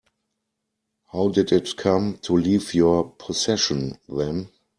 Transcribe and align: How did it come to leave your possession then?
How 1.11 1.27
did 1.27 1.51
it 1.51 1.77
come 1.77 2.17
to 2.23 2.33
leave 2.35 2.73
your 2.73 3.11
possession 3.19 3.99
then? 4.09 4.49